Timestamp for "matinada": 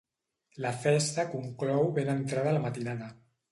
2.67-3.15